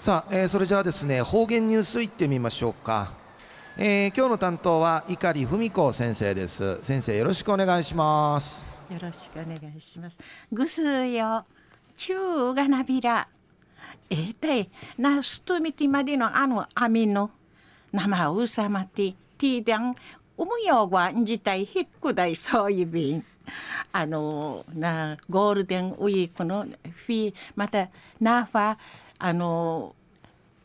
[0.00, 3.12] さあ、えー、それじゃあですね方言ニュースいってみましょうか、
[3.76, 6.82] えー、今日の担当は碇文子先生です。
[6.82, 8.64] 先生よろしくお願いします。
[8.90, 10.16] よろしくお願いします。
[10.50, 11.44] ぐすよ。
[11.98, 13.28] 中がなびら。
[14.08, 17.30] えー、たいなすとみてまでのあの網の。
[17.92, 19.94] 生うさまてティーダン
[20.38, 23.24] おむよは自体ひっくだいそういびん。
[23.92, 28.78] あのなゴールデンウィークのフィーまたナーファ
[29.22, 29.94] あの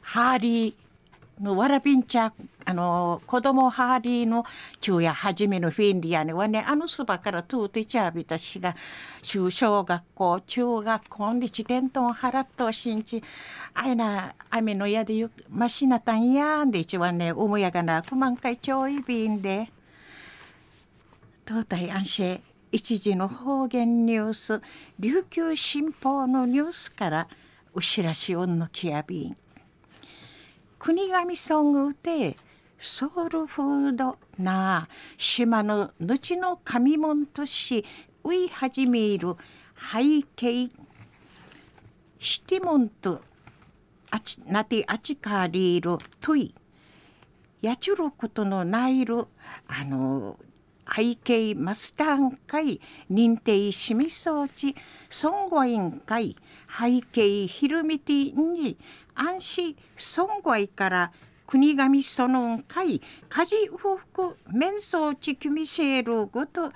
[0.00, 2.32] ハーリーのわらびんちゃ
[2.64, 4.44] あの子供ハーリーの
[4.80, 8.74] 昼夜初めのフィンディアねはねあのそばから通ってちゃびたしが
[9.20, 13.22] 中小学校中学校で地点と払っとしんち
[13.74, 19.70] あいな雨のやでゆましなたんやんで一はねおもやがなくまんかいちょいびんで
[21.46, 22.42] 東大安心
[22.72, 24.62] 一時の方言ニュース
[24.98, 27.28] 琉球新報のニュースから
[27.78, 29.36] 「うしらしおんのきやびん
[30.80, 32.36] 国神ソングで
[32.80, 37.84] ソウルフードな島の後の神門とし
[38.24, 39.36] うい始める
[39.76, 40.70] 背景
[42.18, 43.22] シティモンと
[44.10, 46.52] あちなてあちかりるとい
[47.62, 49.24] やちゅることのないる
[49.68, 50.36] あの
[50.94, 54.74] 背景マスター会認定しみ装置
[55.10, 56.36] 損護委員会
[56.68, 58.76] 背景ひるみてんじ
[59.14, 61.12] 安心損護から
[61.46, 66.72] 国神その会家事夫婦面相地区みせるごと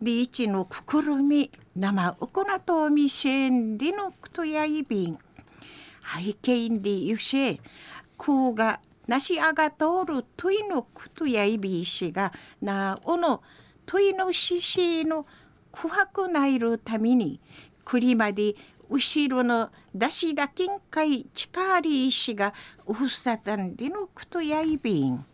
[0.00, 5.18] リーチのくくるみ生うこなとみせんでのくとやいびん。
[6.04, 7.58] 背景でゆせ
[8.18, 13.42] 空がなしあが通るといのくとやいびいしがなおの
[13.86, 15.26] といのししの
[15.72, 17.40] くはくないるために
[17.84, 18.54] くりまで
[18.88, 22.54] 後ろのだしだけんかいちかりいしが
[22.86, 25.24] うふさたんでのくとやいびん。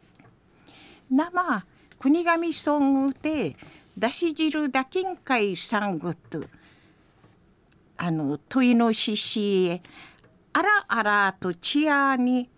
[1.11, 1.65] なま
[1.99, 3.57] 国神ソングで
[3.99, 6.45] だし汁だけんかいさんぐと
[7.97, 9.83] あのといのししへ
[10.53, 12.49] あらあらとちやに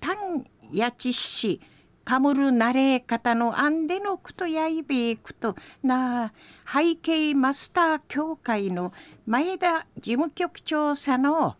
[0.00, 1.60] たんやちし
[2.04, 6.32] かむるなれ方のあんでのくとやいべいくとな
[6.66, 8.92] 背景マスター協会の
[9.26, 11.56] 前田事務局長さの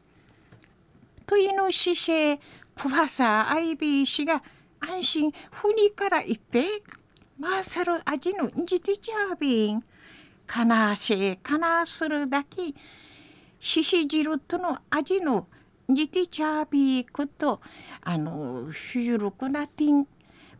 [1.26, 2.40] といの姿勢
[2.74, 4.42] プファサーアイビー氏が
[4.80, 6.64] 安心ふにからいっぺ
[7.38, 9.84] マーサル味のんじてちゃびん
[10.46, 12.72] かなせかなするだけ
[13.60, 15.46] しし汁との味の
[15.90, 17.62] ジティチャービークと
[18.02, 20.06] あのルクなティン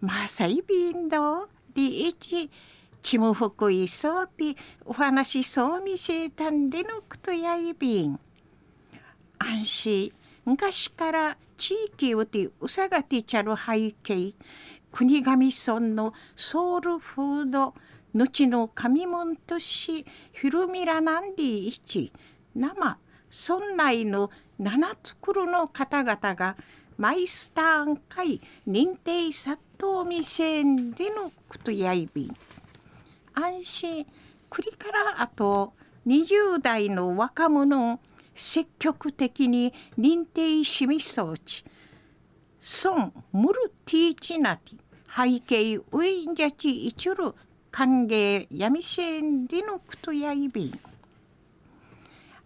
[0.01, 2.51] マサイビンドリイチ
[3.03, 4.57] チムフクイソーティ
[4.87, 8.19] お話そうみせたんでのくとやいびん。
[9.39, 10.13] 安心
[10.47, 14.33] 昔から地域をてうさがてちゃる背景
[14.91, 17.75] 国神村のソウルフード
[18.15, 22.11] 後の神門都市ヒルミラナンディイチ
[22.55, 22.97] 生
[23.31, 24.31] 村内の
[24.61, 26.57] 7つくるの方々が
[26.97, 32.31] マイスターン会認定殺到未成でのことやいび
[33.35, 34.07] 安心
[34.51, 35.73] くりからあと
[36.07, 38.01] 20代の若者を
[38.35, 41.65] 積極的に認定しみ装置。
[42.85, 44.79] 孫ムルティーチナティ
[45.09, 47.35] 背景ウィンジャチイチュル
[47.71, 50.73] 歓迎やみせんでのことやいび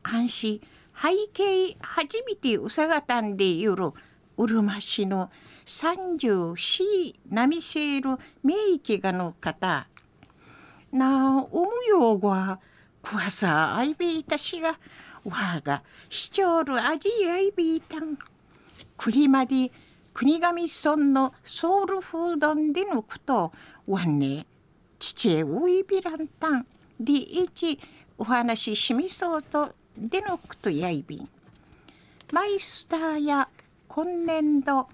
[0.02, 0.60] 安心
[0.94, 3.92] 背景初めてうさがたんでゆる
[4.36, 5.30] うるま市の
[5.66, 9.88] 三十四波せる名域がの方
[10.92, 12.58] なあおむようが
[13.00, 14.78] くわさあいびいたしが
[15.24, 18.18] わがしちょるあじあいびいたん。
[18.96, 19.70] くりまで
[20.12, 23.52] 国神村のソウルフードンでのこと
[23.86, 24.46] わんね
[24.98, 26.66] ちちえおいびらんたん。
[27.00, 27.78] でいち
[28.18, 31.28] お話ししみそうとでのくとやいびん。
[32.32, 33.48] マイスターや
[33.88, 34.88] 今年度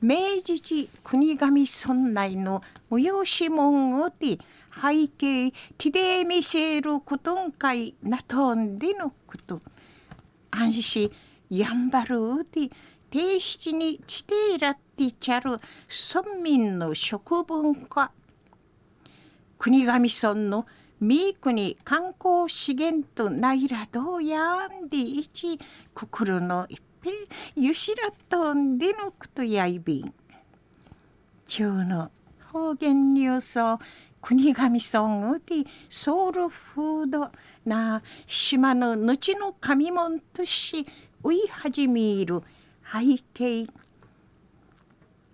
[0.00, 4.38] 明治時国神村内の催し門をて
[4.74, 9.60] 背景ティレーミシェルことんかいなとんでのこと。
[10.50, 11.12] 安心
[11.50, 12.70] やんばるうて
[13.10, 15.58] 定七に地底らってちゃる
[16.14, 18.12] 村民の食文化。
[19.58, 20.66] 国神村の
[21.00, 25.58] ミークに観光資源とないらどうやんでいち
[25.94, 27.10] くくるのいっぺ
[27.54, 30.12] ゆしらとんでのくとやいびん。
[31.46, 32.10] 中の
[32.52, 33.78] 方言ニュースを
[34.20, 37.30] 国神ソングでソウルフード
[37.64, 40.86] な島の後の神門とし
[41.22, 42.42] うい始める
[42.84, 43.66] 背景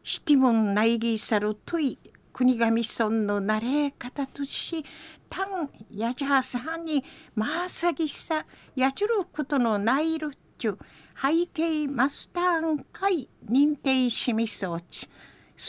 [0.02, 1.98] シティモンナイギーサルトイ
[2.34, 4.84] 国頭村の慣れ方とし
[5.30, 7.04] タンやじゃさんに
[7.36, 8.44] まさぎさ
[8.74, 10.78] やちゅることのないるっちゅ
[11.14, 15.08] 背景マスターン会認定しみそうち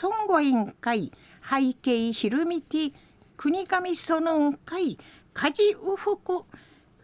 [0.02, 2.92] 孫悟委員会背景ひるみて
[3.38, 4.98] 国頭その会
[5.34, 6.46] 家事うふく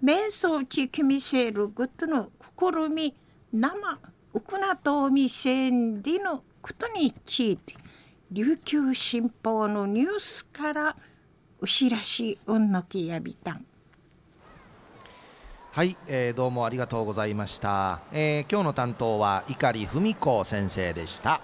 [0.03, 3.15] 瞑想ちきみせるぐとの試み
[3.53, 3.99] 生
[4.33, 7.75] ウクナトミセンディのことについて
[8.33, 10.95] 琉球新報のニュースから
[11.59, 13.65] 牛らしうんのきやびたん。
[15.73, 21.41] はい、えー、どうもありがとうございました、えー、今日の担当は碇文子先生でした。